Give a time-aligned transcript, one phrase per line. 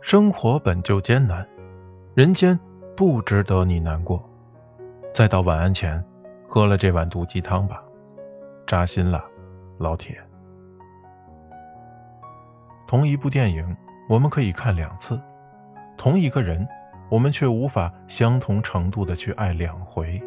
[0.00, 1.46] 生活本就艰难
[2.14, 2.58] 人间
[2.96, 4.22] 不值得你难过。
[5.14, 6.02] 再到晚安前
[6.48, 7.82] 喝了这碗毒鸡汤吧
[8.66, 9.24] 扎心了
[9.78, 10.18] 老铁。
[12.86, 13.76] 同一部电影
[14.08, 15.20] 我们可以看两次
[15.96, 16.66] 同一个人
[17.08, 20.20] 我们却无法相同程度的去爱两回。